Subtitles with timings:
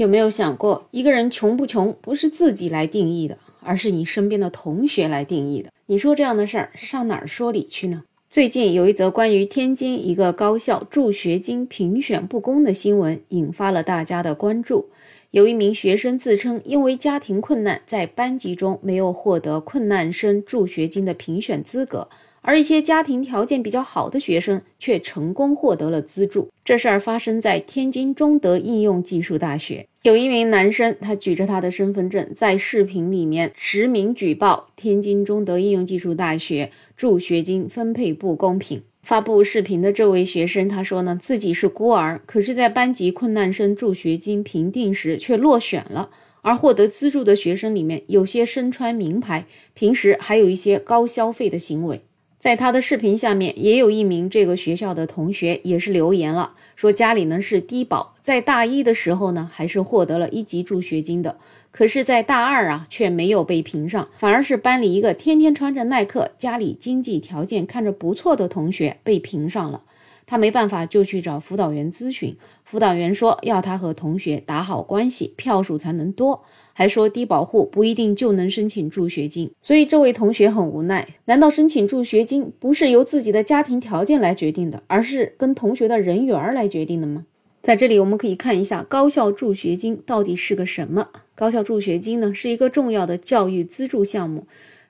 [0.00, 5.70] 有没有想过，一个人穷不穷，不是自己来定义的，而是你身边的同学来定义的？
[5.84, 8.02] 你说这样的事儿，上哪儿说理去呢？
[8.30, 14.88] 最近有一则关于天津一个高校助学金评选不公的新闻，引发了大家的关注。
[15.32, 22.08] 有一名学生自称，因为家庭困难，在班级中没有获得困难生助学金的评选资格。
[22.42, 26.48] 而一些家庭条件比较好的学生却成功获得了资助。
[26.64, 38.82] 这事儿发生在天津中德应用技术大学，有一名男生，他举着他的身份证，在视频里面实名举报天津中德应用技术大学助学金分配不公平。
[39.02, 46.10] 发布视频的这位学生，他说呢，自己是孤儿，可是，在班级困难生助学金评定时却落选了。
[46.42, 52.02] 而获得资助的学生里面，有些身穿名牌，平时还有一些高消费的行为。
[52.40, 61.36] 在他的视频下面，也有一名这个学校的同学也是留言了，说家里呢是低保，在大一的时候呢还是获得了一级助学金的，
[61.70, 69.82] 可是，在大二啊却没有被评上，反而是班里一个天天穿着耐克、家里经济条件看着不错的同学被评上了。
[70.30, 72.32] 他没办法，就去找辅导员咨询。
[72.62, 76.40] 辅导员说，要他和同学打好关系，票数才能多。
[76.72, 79.50] 还说低保户不一定就能申请助学金。
[79.60, 81.04] 所以这位同学很无奈。
[81.24, 87.26] 难道申请助学金不是由自己的家庭条件来决定的，而是跟同学的人缘来决定的吗？
[87.60, 91.08] 在这里，我们可以看一下高校助学金到底是个什么。
[91.34, 94.46] 高校助学金呢，是一个重要的教育资助项目，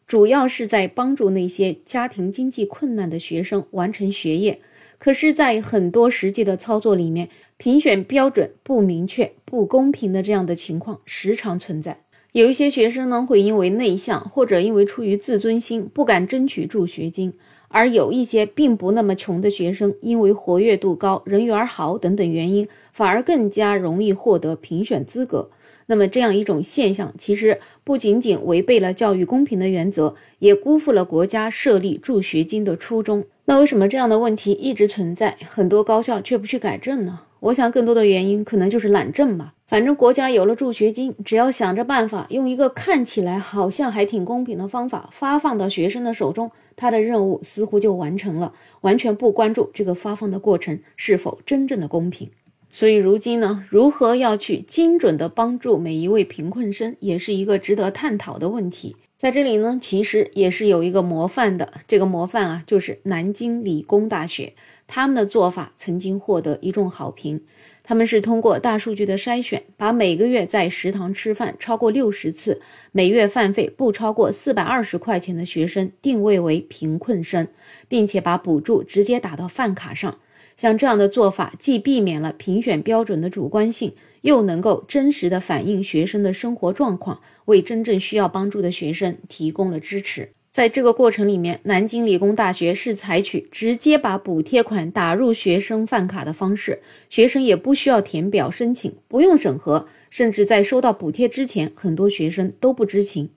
[0.06, 4.60] 主要是在帮助那些家庭经济困难的学生完成学业。
[5.00, 12.02] 可是，在很多实际的操作里面，评选标准不明确、不公平的这样的情况时常存在。
[12.32, 17.32] 有一些学生呢，会因为内向，或者因为出于自尊心不敢争取助学金；
[17.68, 25.48] 而有一些并不那么穷的学生，因为活跃度高、人缘好等等原因，反而更加容易获得评选资格。
[25.86, 33.24] 那么，这样一种现象，其实不仅仅违背了教育公平的原则，也辜负了国家设立助学金的初衷。
[33.50, 37.22] 那为什么这样的问题一直存在，很多高校却不去改正呢？
[37.40, 39.54] 我想更多的原因可能就是懒政吧。
[39.66, 48.52] 反正国家有了助学金，只要想着办法用一个看起来好像还挺公平的方法发放到学生的手中，他的任务似乎就完成了，
[48.82, 52.30] 完全不关注这个发放的过程是否真正的公平。
[52.70, 58.96] 所以如今呢，如何要去精准的帮助每一位贫困生，也是一个值得探讨的问题。
[59.18, 61.72] 在这里呢，其实也是有一个模范的。
[61.86, 64.54] 这个模范啊，就是南京理工大学，
[64.86, 67.42] 他们的做法曾经获得一众好评。
[67.82, 77.48] 他们是通过大数据的筛选，把每个月在食堂吃饭超过六十次，每月饭费不超过四百二十块钱的学生定位为贫困生，
[77.88, 80.18] 并且把补助直接打到饭卡上。
[80.60, 90.28] 像这样的做法，既避免了评选标准的主观性，又能够真实的反映学生的生活状况，为真正需要帮助的学生提供了支持。
[90.50, 103.30] 在这个过程里面，南京理工大学是采取直接把补贴款打入学生饭卡的方式，学生也不需要填表申请，不用审核，甚至在收到补贴之前，很多学生都不知情。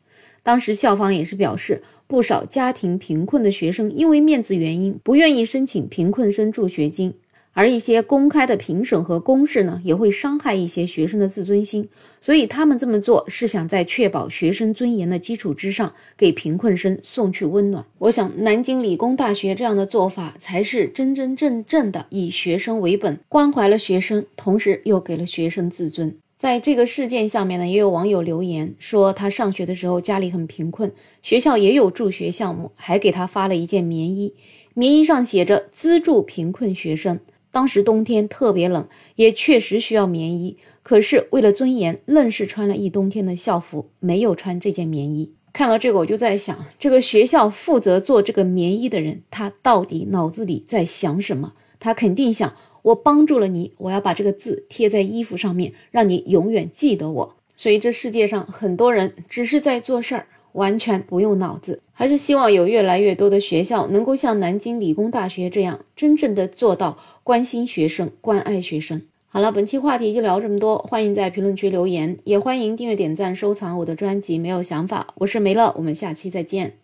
[0.44, 7.14] 当时校方也是表示，不少家庭贫困的学生因为面子原因，不愿意申请贫困生助学金，
[7.54, 11.88] 而一些公开的评审和公示呢，也会伤害一些学生的自尊心。
[12.20, 17.86] 所以他们这么做是想在确保学生尊严的基础之上，给贫困生送去温暖。
[18.00, 26.18] 我想，南京理工大学这样的做法，才是真真正正的以学生为本，关怀了学生，同时又给了学生自尊。
[26.44, 34.34] 在这个事件下面呢，也有网友留言说，他上学的时候家里很贫困，学校也有助学项目，还给他发了一件棉衣，
[34.74, 37.18] 棉衣上写着资助贫困学生。
[37.50, 45.32] 当时冬天特别冷，也确实需要棉衣，可是为了尊严，愣是穿了一冬天的校服，没有穿这件棉衣。
[45.54, 51.54] 看到这个，我就在想，这个学校负责做这个棉衣的人，他到底脑子里在想什么？
[51.80, 52.54] 他肯定想。
[52.84, 57.36] 我帮助了你，我要把这个字贴在衣服上面，让你永远记得我。
[57.56, 61.82] 所以这世界上很多人只是在做事儿，完全不用脑子。
[61.94, 69.02] 还是希望有越来越多的学校能够像南京理工大学这样，真正的做到关心学生、关爱学生。
[69.28, 74.38] 好了，本期话题就聊这么多，欢迎在评论区留言，也欢迎订阅、点赞、收藏我的专辑。
[74.38, 76.83] 没有想法，我是梅乐，我们下期再见。